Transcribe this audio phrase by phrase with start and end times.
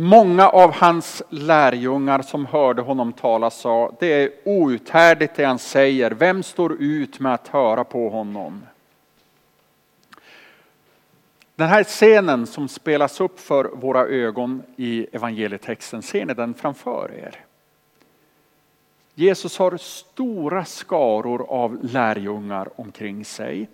[0.00, 6.10] Många av hans lärjungar som hörde honom tala sa, det är outhärdligt det han säger,
[6.10, 8.66] vem står ut med att höra på honom?
[11.54, 17.10] Den här scenen som spelas upp för våra ögon i evangelietexten, ser ni den framför
[17.14, 17.40] er?
[19.14, 23.68] Jesus har stora skaror av lärjungar omkring sig.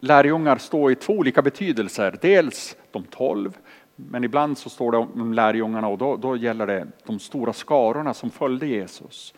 [0.00, 2.18] Lärjungar står i två olika betydelser.
[2.20, 3.58] Dels de tolv,
[3.96, 8.14] men ibland så står det om lärjungarna och då, då gäller det de stora skarorna
[8.14, 9.34] som följde Jesus.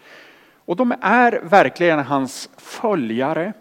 [0.65, 3.53] Och de är verkligen hans följare.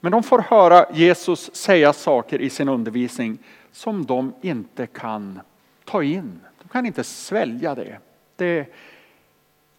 [0.00, 3.38] Men de får höra Jesus säga saker i sin undervisning
[3.72, 5.40] som de inte kan
[5.84, 6.40] ta in.
[6.62, 7.98] De kan inte svälja det.
[8.36, 8.68] det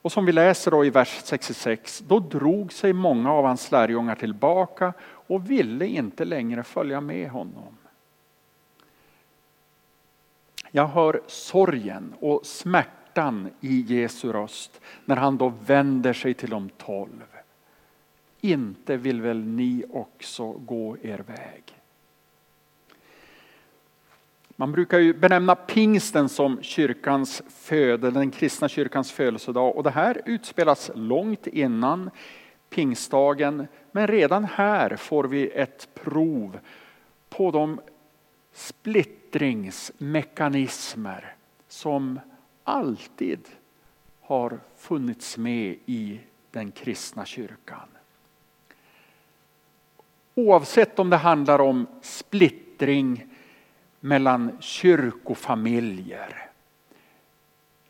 [0.02, 4.16] och som vi läser då i vers 66, då drog sig många av hans lärjungar
[4.16, 7.78] tillbaka och ville inte längre följa med honom.
[10.76, 16.70] Jag hör sorgen och smärtan i Jesu röst när han då vänder sig till de
[16.70, 17.24] tolv.
[18.42, 21.64] Inte vill väl ni också gå er väg?
[24.50, 30.22] Man brukar ju benämna pingsten som kyrkans födel, den kristna kyrkans födelsedag och det här
[30.26, 32.10] utspelas långt innan
[32.70, 33.68] pingstdagen.
[33.92, 36.60] Men redan här får vi ett prov
[37.30, 37.80] på de
[39.36, 41.36] splittringsmekanismer
[41.68, 42.20] som
[42.64, 43.40] alltid
[44.22, 46.20] har funnits med i
[46.52, 47.88] den kristna kyrkan.
[50.36, 53.28] Oavsett om det handlar om splittring
[54.00, 56.50] mellan kyrkofamiljer,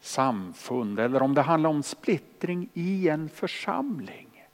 [0.01, 4.45] samfund eller om det handlar om splittring i en församling.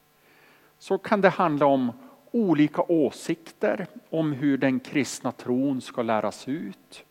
[0.78, 1.92] Så kan det handla om
[2.32, 7.04] olika åsikter om hur den kristna tron ska läras ut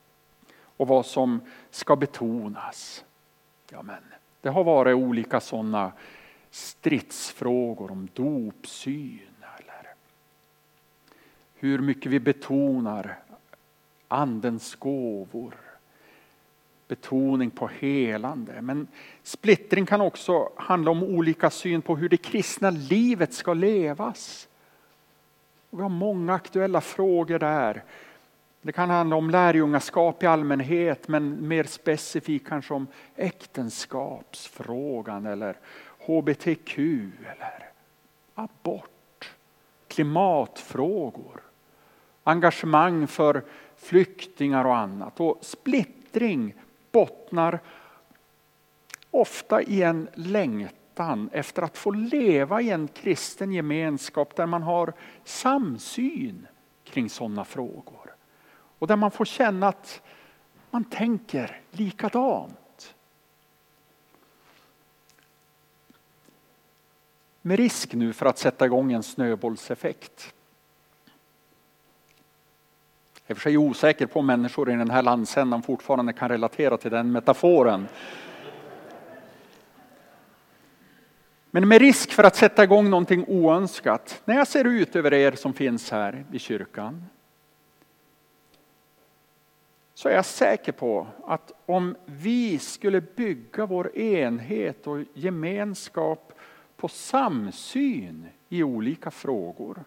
[0.77, 1.41] och vad som
[1.71, 3.05] ska betonas.
[3.71, 4.03] Ja, men
[4.41, 5.93] det har varit olika sådana
[6.51, 9.95] stridsfrågor om dopsyn eller
[11.55, 13.19] hur mycket vi betonar
[14.09, 15.55] andens gåvor.
[16.89, 18.63] Betoning på helande.
[18.63, 18.87] Men
[19.23, 24.49] splittring kan också handla om olika syn på hur det kristna livet ska levas.
[25.71, 27.85] Vi har många aktuella frågor där.
[28.63, 32.87] Det kan handla om lärjungaskap i allmänhet men mer specifikt kanske om
[33.17, 35.57] äktenskapsfrågan eller
[36.07, 36.79] hbtq
[37.25, 37.71] eller
[38.35, 39.31] abort,
[39.89, 41.41] klimatfrågor,
[42.25, 43.43] engagemang för
[43.77, 45.21] flyktingar och annat.
[45.21, 46.55] Och splittring
[46.93, 47.61] bottnar
[49.11, 50.80] ofta i en längtan
[51.33, 54.93] efter att få leva i en kristen gemenskap där man har
[55.25, 56.47] samsyn
[56.85, 58.15] kring sådana frågor.
[58.79, 60.03] Och där man får känna att
[60.71, 62.95] man tänker likadant.
[67.43, 70.35] Med risk nu för att sätta igång en snöbollseffekt
[73.31, 76.77] Jag är för sig osäker på om människor i den här landsändan fortfarande kan relatera
[76.77, 77.89] till den metaforen.
[81.51, 85.33] Men med risk för att sätta igång någonting oönskat, när jag ser ut över er
[85.33, 87.05] som finns här i kyrkan,
[89.95, 96.33] så är jag säker på att om vi skulle bygga vår enhet och gemenskap
[96.77, 99.85] på samsyn i olika frågor,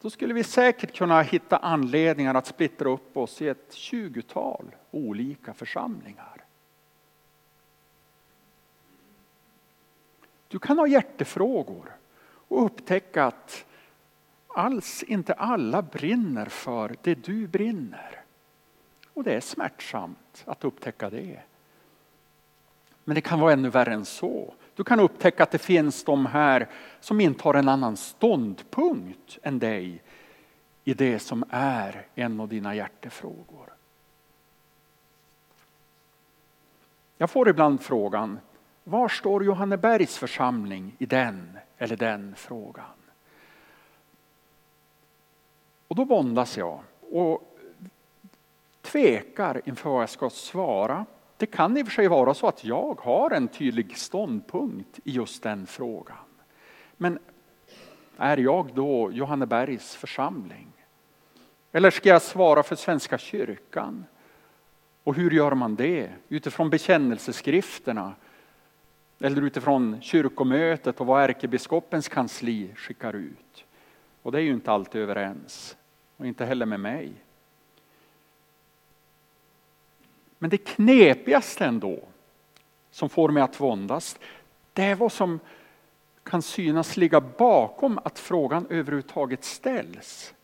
[0.00, 5.54] då skulle vi säkert kunna hitta anledningar att splittra upp oss i ett tjugotal olika
[5.54, 6.45] församlingar.
[10.48, 11.96] Du kan ha hjärtefrågor
[12.48, 13.64] och upptäcka att
[14.46, 18.20] alls inte alla brinner för det du brinner.
[19.14, 21.40] Och det är smärtsamt att upptäcka det.
[23.04, 24.54] Men det kan vara ännu värre än så.
[24.74, 26.68] Du kan upptäcka att det finns de här
[27.00, 30.02] som intar en annan ståndpunkt än dig
[30.84, 33.72] i det som är en av dina hjärtefrågor.
[37.18, 38.38] Jag får ibland frågan,
[38.88, 42.84] var står Johannebergs församling i den eller den frågan?
[45.88, 46.80] Och då våndas jag
[47.12, 47.58] och
[48.82, 51.06] tvekar inför vad jag ska svara.
[51.36, 55.10] Det kan i och för sig vara så att jag har en tydlig ståndpunkt i
[55.10, 56.16] just den frågan.
[56.96, 57.18] Men
[58.16, 60.72] är jag då Johannebergs församling?
[61.72, 64.04] Eller ska jag svara för Svenska kyrkan?
[65.04, 66.10] Och hur gör man det?
[66.28, 68.14] Utifrån bekännelseskrifterna?
[69.20, 73.64] Eller utifrån kyrkomötet och vad ärkebiskopens kansli skickar ut?
[74.22, 75.76] Och det är ju inte alltid överens.
[76.16, 77.12] Och inte heller med mig.
[80.38, 81.98] Men det knepigaste ändå,
[82.90, 84.18] som får mig att våndas,
[84.72, 85.40] det är vad som
[86.22, 90.34] kan synas ligga bakom att frågan överhuvudtaget ställs.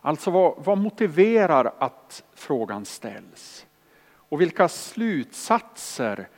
[0.00, 3.66] Alltså vad, vad motiverar att frågan ställs?
[4.06, 6.28] Och vilka slutsatser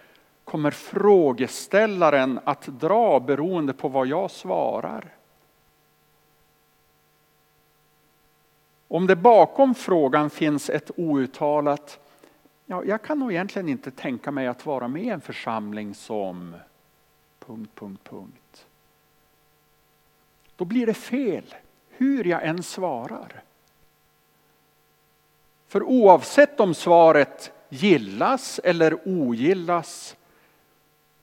[0.52, 5.14] kommer frågeställaren att dra beroende på vad jag svarar?
[8.88, 12.00] Om det bakom frågan finns ett outtalat,
[12.66, 16.56] ja, jag kan nog egentligen inte tänka mig att vara med i en församling som...
[17.38, 18.66] Punkt, punkt, punkt.
[20.56, 21.54] Då blir det fel,
[21.88, 23.42] hur jag än svarar.
[25.66, 30.16] För oavsett om svaret gillas eller ogillas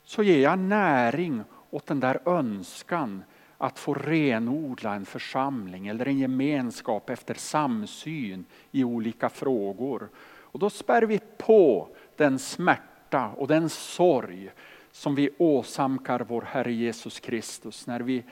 [0.09, 3.23] så ger jag näring åt den där önskan
[3.57, 10.09] att få renodla en församling eller en gemenskap efter samsyn i olika frågor.
[10.27, 14.51] Och då spär vi på den smärta och den sorg
[14.91, 18.23] som vi åsamkar vår Herre Jesus Kristus när vi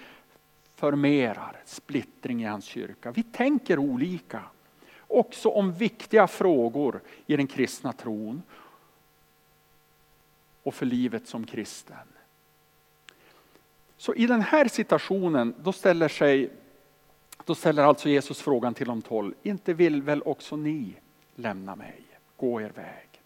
[0.76, 3.12] förmerar splittring i hans kyrka.
[3.12, 4.44] Vi tänker olika,
[5.08, 8.42] också om viktiga frågor i den kristna tron
[10.68, 12.08] och för livet som kristen.
[13.98, 16.50] Så i den här situationen då ställer, sig,
[17.46, 20.96] då ställer alltså Jesus frågan till de tolv, inte vill väl också ni
[21.36, 22.02] lämna mig,
[22.38, 23.22] gå er väg.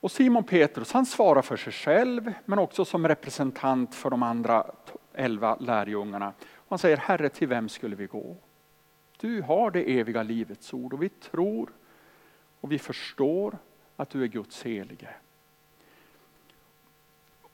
[0.00, 4.66] Och Simon Petrus han svarar för sig själv men också som representant för de andra
[5.14, 6.32] elva lärjungarna.
[6.68, 8.36] Han säger Herre till vem skulle vi gå?
[9.20, 11.72] Du har det eviga livets ord och vi tror
[12.60, 13.58] och vi förstår
[13.96, 15.08] att du är Guds helige.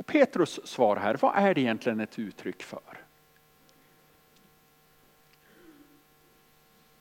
[0.03, 3.05] Och Petrus svar här, vad är det egentligen ett uttryck för?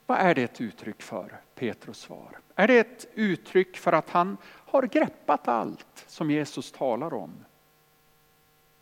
[0.05, 2.39] Vad är det ett uttryck för, Petrus svar?
[2.55, 7.45] Är det ett uttryck för att han har greppat allt som Jesus talar om?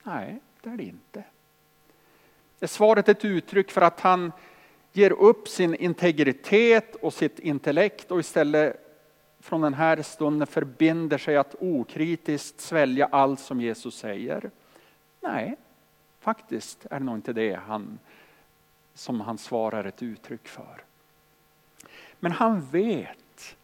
[0.04, 1.24] Nej, det är det inte.
[2.60, 4.32] Är svaret ett uttryck för att han
[4.92, 8.89] ger upp sin integritet och sitt intellekt och istället
[9.40, 14.52] från den här stunden förbinder sig att okritiskt svälja allt som Jesus säger?
[15.22, 15.56] Nej,
[16.20, 18.00] faktiskt är det nog inte det han,
[18.94, 20.84] som han svarar ett uttryck för.
[22.20, 23.56] Men han vet,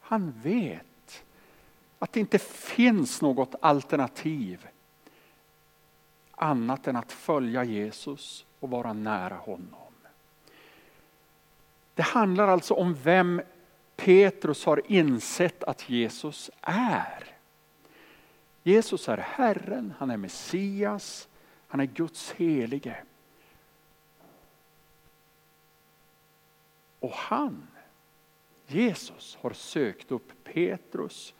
[0.00, 1.24] han vet
[1.98, 4.68] att det inte finns något alternativ
[6.30, 9.92] annat än att följa Jesus och vara nära honom.
[11.94, 13.42] Det handlar alltså om vem
[13.96, 17.24] Petrus har insett att Jesus är.
[18.62, 21.28] Jesus är Herren, han är Messias,
[21.68, 22.96] han är Guds helige.
[27.00, 27.66] Och han,
[28.66, 31.34] Jesus, har sökt upp Petrus,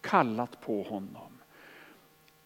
[0.00, 1.38] kallat på honom.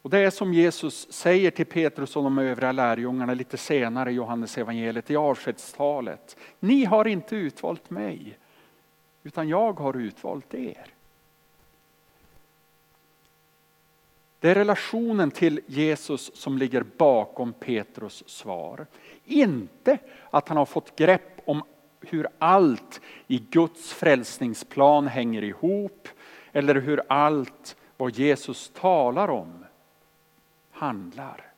[0.02, 4.14] Och Det är som Jesus säger till Petrus och de övriga lärjungarna lite senare i
[4.14, 6.36] Johannes evangeliet i avskedstalet.
[6.60, 8.38] Ni har inte utvalt mig,
[9.22, 10.86] utan jag har utvalt er.
[14.40, 18.86] Det är relationen till Jesus som ligger bakom Petrus svar.
[19.24, 19.98] Inte
[20.30, 21.62] att han har fått grepp om
[22.00, 26.08] hur allt i Guds frälsningsplan hänger ihop
[26.52, 29.64] eller hur allt vad Jesus talar om
[30.70, 31.52] handlar.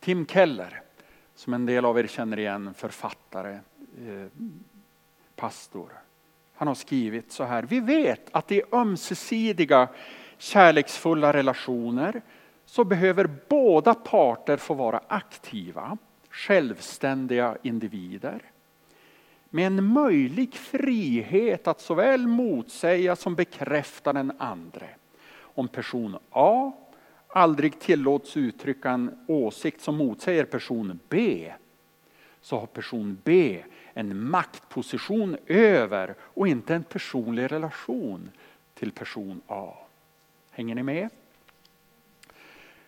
[0.00, 0.82] Tim Keller,
[1.34, 3.58] som en del av er känner igen, författare,
[3.98, 4.26] Eh,
[5.36, 5.92] pastor.
[6.54, 7.62] Han har skrivit så här.
[7.62, 9.88] Vi vet att i ömsesidiga
[10.38, 12.22] kärleksfulla relationer
[12.66, 15.98] så behöver båda parter få vara aktiva,
[16.30, 18.42] självständiga individer
[19.50, 24.88] med en möjlig frihet att såväl motsäga som bekräfta den andre.
[25.36, 26.72] Om person A
[27.28, 31.52] aldrig tillåts uttrycka en åsikt som motsäger person B
[32.40, 33.62] så har person B
[33.94, 38.30] en maktposition över och inte en personlig relation
[38.74, 39.74] till person A.
[40.50, 41.08] Hänger ni med?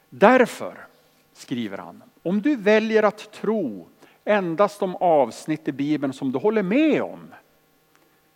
[0.09, 0.87] Därför,
[1.33, 3.89] skriver han, om du väljer att tro
[4.25, 7.35] endast de avsnitt i Bibeln som du håller med om,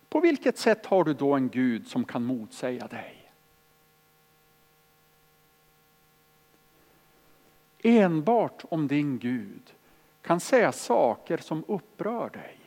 [0.09, 3.17] på vilket sätt har du då en Gud som kan motsäga dig?
[7.83, 9.73] Enbart om din Gud
[10.21, 12.60] kan säga saker som upprör dig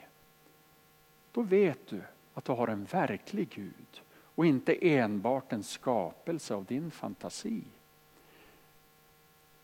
[1.34, 2.02] då vet du
[2.34, 4.02] att du har en verklig Gud
[4.34, 7.62] och inte enbart en skapelse av din fantasi.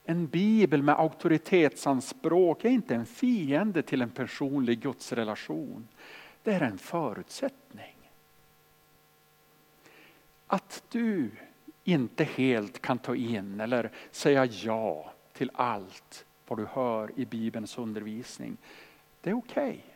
[0.05, 5.89] En bibel med auktoritetsanspråk är inte en fiende till en personlig gudsrelation.
[6.43, 7.97] det är en förutsättning.
[10.47, 11.31] Att du
[11.85, 17.79] inte helt kan ta in eller säga ja till allt vad du hör i Bibelns
[17.79, 18.57] undervisning,
[19.21, 19.69] det är okej.
[19.69, 19.90] Okay.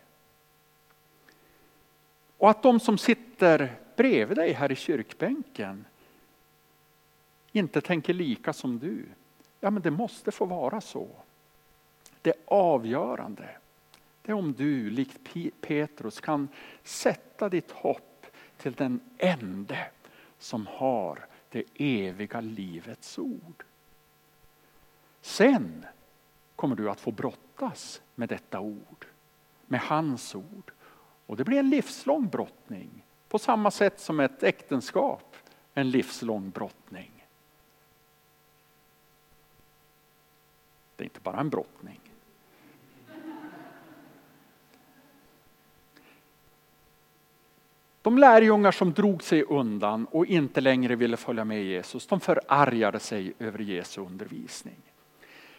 [2.45, 5.85] Och att de som sitter bredvid dig här i kyrkbänken
[7.53, 9.07] inte tänker lika som du,
[9.61, 11.09] ja men det måste få vara så.
[12.23, 13.49] Det avgörande
[14.23, 15.19] det är om du likt
[15.61, 16.49] Petrus kan
[16.83, 19.87] sätta ditt hopp till den ende
[20.39, 23.65] som har det eviga livets ord.
[25.21, 25.87] Sen
[26.57, 29.07] kommer du att få brottas med detta ord,
[29.67, 30.73] med hans ord.
[31.27, 35.37] Och det blir en livslång brottning, på samma sätt som ett äktenskap
[35.75, 37.11] en livslång brottning.
[40.97, 42.01] Det är inte bara en brottning.
[48.03, 53.01] De lärjungar som drog sig undan och inte längre ville följa med Jesus, de förargade
[53.01, 54.94] sig över Jesu undervisning.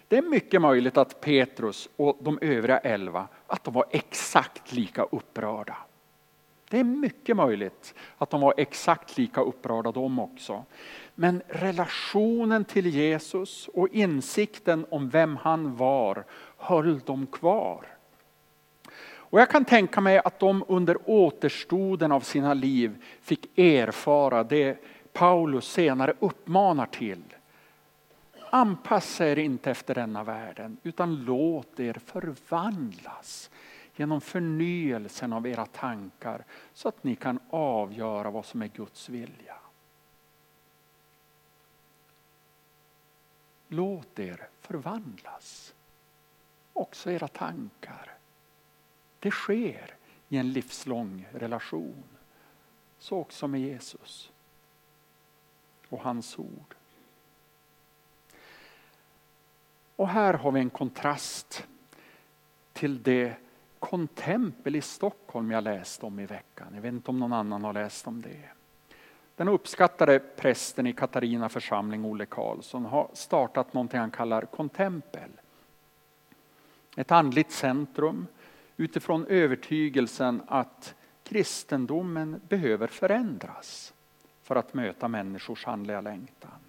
[0.08, 5.04] Det är mycket möjligt att Petrus och de övriga elva, att de var exakt lika
[5.04, 5.78] upprörda.
[6.70, 10.64] Det är mycket möjligt att de var exakt lika upprörda de också.
[11.16, 16.24] Men relationen till Jesus och insikten om vem han var
[16.58, 17.86] höll dem kvar.
[19.36, 24.78] Och jag kan tänka mig att de under återstoden av sina liv fick erfara det
[25.14, 27.24] Paulus senare uppmanar till.
[28.56, 33.50] Anpassa er inte efter denna världen utan låt er förvandlas
[33.96, 39.56] genom förnyelsen av era tankar så att ni kan avgöra vad som är Guds vilja.
[43.68, 45.76] Låt er förvandlas,
[46.74, 48.18] också era tankar.
[49.20, 49.96] Det sker
[50.30, 52.04] i en livslång relation.
[53.00, 54.32] Så också med Jesus
[55.90, 56.76] och hans ord.
[59.96, 61.68] Och här har vi en kontrast
[62.74, 63.34] till det
[63.80, 66.68] kontempel i Stockholm jag läste om i veckan.
[66.74, 68.50] Jag vet inte om någon annan har läst om det.
[69.36, 75.30] Den uppskattade prästen i Katarina församling, Olle Karlsson, har startat någonting han kallar kontempel.
[76.96, 78.28] Ett andligt centrum
[78.78, 83.94] utifrån övertygelsen att kristendomen behöver förändras
[84.44, 86.64] för att möta människors andliga längtan.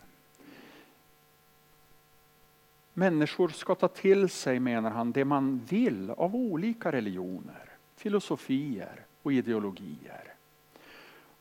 [2.99, 9.33] Människor ska ta till sig, menar han, det man vill av olika religioner, filosofier och
[9.33, 10.35] ideologier.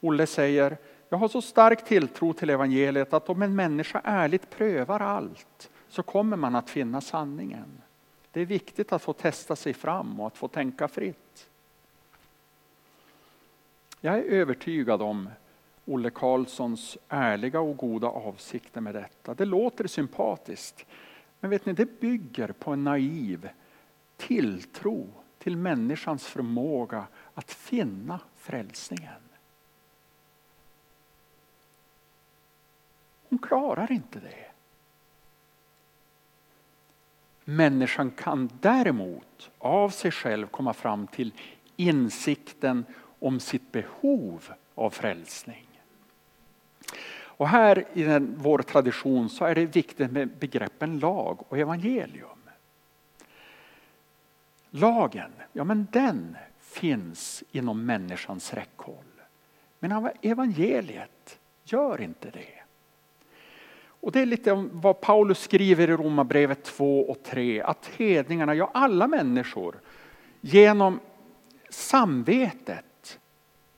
[0.01, 0.77] Olle säger,
[1.09, 6.03] jag har så stark tilltro till evangeliet att om en människa ärligt prövar allt så
[6.03, 7.81] kommer man att finna sanningen.
[8.31, 11.49] Det är viktigt att få testa sig fram och att få tänka fritt.
[14.01, 15.29] Jag är övertygad om
[15.85, 19.33] Olle Karlssons ärliga och goda avsikter med detta.
[19.33, 20.85] Det låter sympatiskt.
[21.45, 23.49] Men vet ni, det bygger på en naiv
[24.17, 29.21] tilltro till människans förmåga att finna frälsningen.
[33.29, 34.51] Hon klarar inte det.
[37.43, 41.33] Människan kan däremot av sig själv komma fram till
[41.75, 42.85] insikten
[43.19, 45.74] om sitt behov av frälsning.
[47.37, 52.49] Och här i den, vår tradition så är det viktigt med begreppen lag och evangelium.
[54.69, 59.21] Lagen, ja men den finns inom människans räckhåll.
[59.79, 62.61] Men evangeliet gör inte det.
[64.05, 68.55] Och det är lite om vad Paulus skriver i Romarbrevet 2 och 3, att hedningarna,
[68.55, 69.75] ja alla människor,
[70.41, 70.99] genom
[71.69, 73.19] samvetet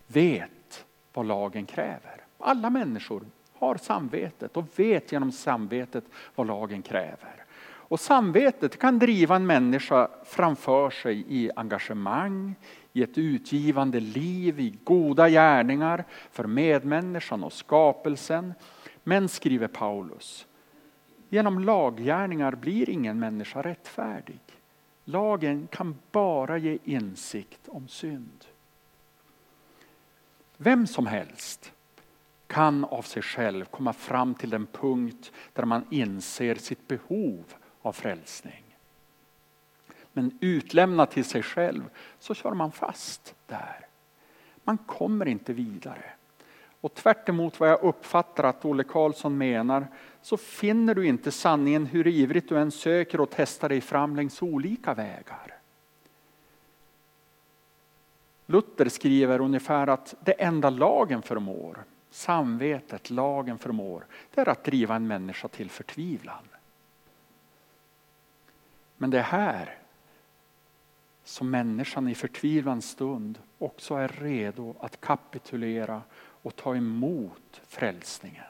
[0.07, 2.25] vet vad lagen kräver.
[2.37, 3.25] Alla människor
[3.59, 6.03] har samvetet och vet genom samvetet
[6.35, 7.43] vad lagen kräver.
[7.89, 12.55] Och samvetet kan driva en människa framför sig i engagemang,
[12.93, 18.53] i ett utgivande liv, i goda gärningar för medmänniskan och skapelsen.
[19.03, 20.47] Men, skriver Paulus,
[21.29, 24.39] genom laggärningar blir ingen människa rättfärdig.
[25.05, 28.45] Lagen kan bara ge insikt om synd.
[30.57, 31.73] Vem som helst
[32.47, 37.43] kan av sig själv komma fram till den punkt där man inser sitt behov
[37.81, 38.63] av frälsning.
[40.13, 41.89] Men utlämnad till sig själv
[42.19, 43.87] så kör man fast där.
[44.63, 46.03] Man kommer inte vidare.
[46.81, 49.87] Och tvärt vad jag uppfattar att Olle Karlsson menar
[50.21, 54.41] så finner du inte sanningen hur ivrigt du än söker och testar dig fram längs
[54.41, 55.57] olika vägar.
[58.45, 61.83] Luther skriver ungefär att det enda lagen förmår,
[62.17, 66.47] samvetet, lagen förmår, det är att driva en människa till förtvivlan.
[68.97, 69.77] Men det är här
[71.23, 78.43] som människan i förtvivlans stund också är redo att kapitulera och ta emot frälsningen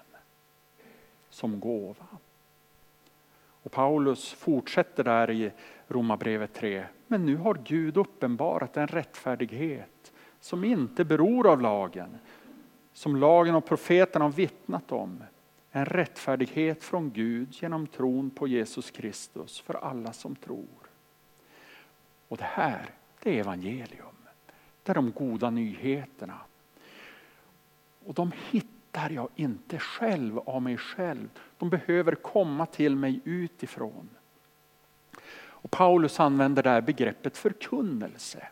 [1.29, 2.07] som gåva.
[3.63, 5.51] Och Paulus fortsätter där i
[5.87, 6.85] Romarbrevet 3.
[7.07, 12.17] Men nu har Gud uppenbarat en rättfärdighet som inte beror av lagen,
[12.97, 15.23] som lagen och profeterna har vittnat om.
[15.71, 20.89] En rättfärdighet från Gud genom tron på Jesus Kristus för alla som tror.
[22.27, 22.89] Och det här,
[23.23, 24.15] det är evangelium.
[24.83, 26.39] Det är de goda nyheterna.
[28.05, 31.29] Och de hittar jag inte själv av mig själv.
[31.57, 34.09] De behöver komma till mig utifrån.
[35.39, 38.47] Och Paulus använder där begreppet förkunnelse.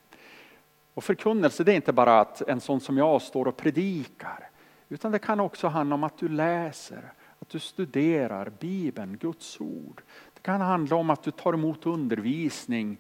[0.96, 4.50] Och förkunnelse det är inte bara att en sån som jag står och predikar.
[4.90, 10.02] Utan det kan också handla om att du läser, att du studerar Bibeln, Guds ord.
[10.34, 12.98] Det kan handla om att du tar emot undervisning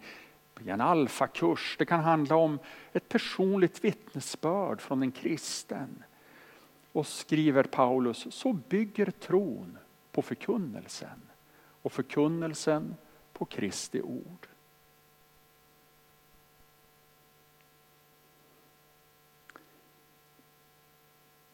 [0.61, 1.75] i en alfakurs.
[1.79, 2.59] Det kan handla om
[2.93, 6.03] ett personligt vittnesbörd från en kristen.
[6.91, 9.77] Och skriver Paulus, så bygger tron
[10.11, 11.21] på förkunnelsen.
[11.81, 12.95] Och förkunnelsen
[13.33, 14.47] på Kristi ord.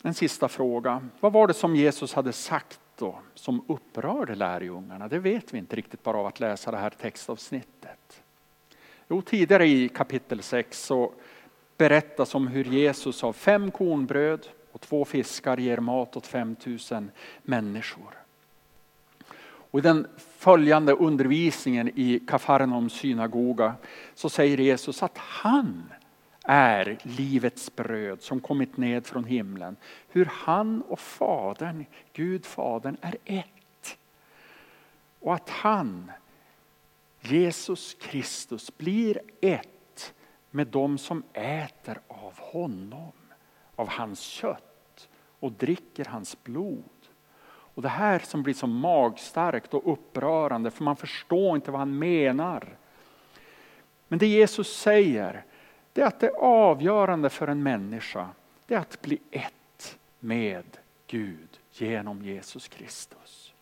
[0.04, 1.08] En sista fråga.
[1.20, 5.08] Vad var det som Jesus hade sagt då som upprörde lärjungarna?
[5.08, 8.24] Det vet vi inte riktigt bara av att läsa det här textavsnittet.
[9.10, 11.12] Jo, tidigare i kapitel 6 så
[11.78, 17.12] berättas om hur Jesus av fem kornbröd och två fiskar ger mat åt 5000
[17.44, 18.18] människor.
[19.72, 23.74] Och I den följande undervisningen i Kafarnaums synagoga
[24.16, 25.84] så säger Jesus att han
[26.44, 29.76] är livets bröd som kommit ned från himlen.
[30.08, 33.98] Hur han och Fadern, Gud Fadern, är ett.
[35.20, 36.12] Och att han,
[37.20, 40.14] Jesus Kristus, blir ett
[40.50, 43.12] med dem som äter av honom,
[43.76, 46.84] av hans kött och dricker hans blod.
[47.74, 52.00] Och Det här som blir så magstarkt och upprörande för man förstår inte vad han
[52.00, 52.78] menar.
[54.08, 55.46] Men det Jesus säger
[55.94, 58.30] det är att det avgörande för en människa
[58.66, 60.78] det är att bli ett med
[61.08, 63.54] Gud genom Jesus Kristus.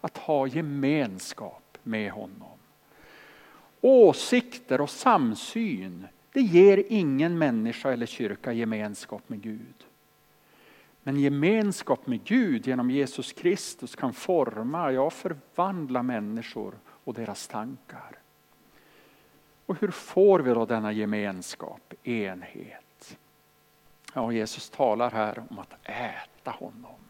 [0.00, 2.58] Att ha gemenskap med honom.
[3.80, 9.84] Åsikter och samsyn det ger ingen människa eller kyrka gemenskap med Gud.
[11.02, 18.18] Men gemenskap med Gud genom Jesus Kristus kan forma, ja förvandla människor och deras tankar.
[19.66, 23.18] Och hur får vi då denna gemenskap, enhet?
[24.14, 27.00] Ja, Jesus talar här om att äta honom.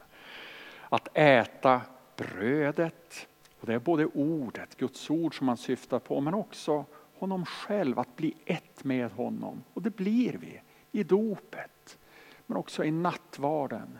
[0.89, 1.81] Att äta
[2.17, 3.27] brödet,
[3.61, 6.85] och det är både ordet, Guds ord som man syftar på, men också
[7.19, 9.63] honom själv, att bli ett med honom.
[9.75, 10.61] Och det blir vi
[10.93, 11.99] i dopet,
[12.47, 13.99] men också i nattvarden.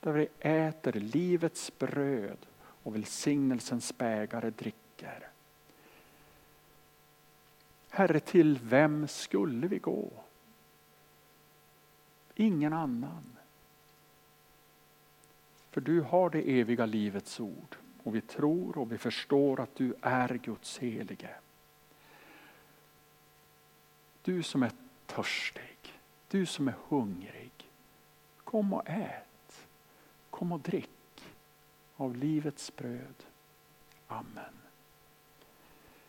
[0.00, 5.28] Där vi äter livets bröd och välsignelsens bägare dricker.
[7.94, 10.10] Herre, till vem skulle vi gå?
[12.34, 13.36] Ingen annan.
[15.70, 19.94] För du har det eviga livets ord och vi tror och vi förstår att du
[20.00, 21.30] är Guds helige.
[24.22, 24.72] Du som är
[25.06, 27.70] törstig, du som är hungrig.
[28.44, 29.66] Kom och ät,
[30.30, 31.34] kom och drick
[31.96, 33.24] av livets bröd.
[34.06, 34.63] Amen.